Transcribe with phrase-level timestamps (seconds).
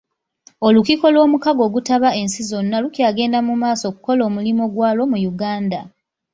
[0.67, 5.79] Olukkiko lw'omukago ogutaba ensi zonna lukyagenda mu maaso okukola omulimu gwalwo mu Uganda.